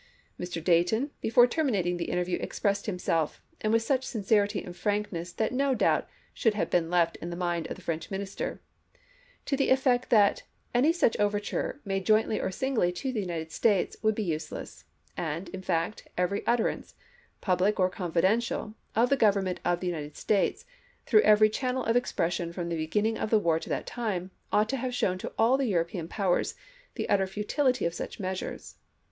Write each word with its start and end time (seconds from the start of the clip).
Mr. 0.39 0.63
Dayton 0.63 1.11
before 1.21 1.45
terminating 1.45 1.97
the 1.97 2.09
interview 2.09 2.39
expressed 2.41 2.87
himself— 2.87 3.39
and 3.61 3.71
with 3.71 3.83
such 3.83 4.03
sincerity 4.03 4.63
and 4.63 4.75
frankness 4.75 5.31
that 5.31 5.51
no 5.53 5.75
doubt 5.75 6.09
should 6.33 6.55
have 6.55 6.71
been 6.71 6.89
left 6.89 7.19
on 7.21 7.29
the 7.29 7.35
mind 7.35 7.67
of 7.67 7.75
the 7.75 7.83
French 7.83 8.09
Minister— 8.09 8.59
to 9.45 9.55
the 9.55 9.69
effect 9.69 10.09
that 10.09 10.41
any 10.73 10.91
such 10.91 11.15
overture, 11.19 11.81
made 11.85 12.03
jointly 12.07 12.41
or 12.41 12.49
singly 12.49 12.91
to 12.93 13.11
the 13.13 13.19
United 13.21 13.51
States, 13.51 13.95
would 14.01 14.15
be 14.15 14.23
useless; 14.23 14.85
and, 15.15 15.49
in 15.49 15.61
fact, 15.61 16.07
every 16.17 16.41
utterance, 16.47 16.95
public 17.39 17.73
64 17.73 17.85
ABKAHAM 17.85 17.85
LINCOLN 17.85 17.85
Chap. 17.85 17.85
III. 17.85 17.85
or 17.85 17.89
Confidential, 18.55 18.75
of 18.95 19.09
the 19.11 19.15
Government 19.17 19.59
of 19.63 19.79
the 19.81 19.87
United 19.87 20.17
States, 20.17 20.65
through 21.05 21.21
every 21.21 21.47
channel 21.47 21.83
of 21.85 21.95
expression 21.95 22.51
from 22.51 22.69
the 22.69 22.75
beginning 22.75 23.19
of 23.19 23.29
the 23.29 23.37
war 23.37 23.59
to 23.59 23.69
that 23.69 23.85
time, 23.85 24.31
ought 24.51 24.67
to 24.69 24.77
have 24.77 24.95
shown 24.95 25.19
to 25.19 25.31
all 25.37 25.57
the 25.59 25.67
European 25.67 26.07
powers 26.07 26.55
the 26.95 27.07
utter 27.07 27.27
futility 27.27 27.85
of 27.85 27.93
such 27.93 28.19
measures. 28.19 28.77